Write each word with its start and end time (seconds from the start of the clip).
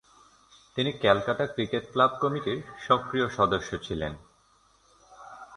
তিনি 0.77 0.91
'Calcutta 0.93 1.45
Cricket 1.45 1.83
Club' 1.91 2.19
কমিটির 2.21 2.59
সক্রিয় 2.87 3.27
সদস্য 3.29 3.69
ছিলেন। 3.77 4.13